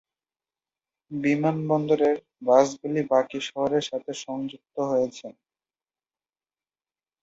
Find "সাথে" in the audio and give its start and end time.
3.89-4.11